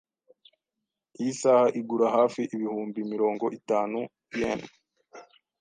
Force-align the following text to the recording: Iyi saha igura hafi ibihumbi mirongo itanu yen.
Iyi 1.19 1.33
saha 1.41 1.67
igura 1.79 2.07
hafi 2.17 2.41
ibihumbi 2.55 2.99
mirongo 3.11 3.45
itanu 3.59 3.99
yen. 4.39 4.59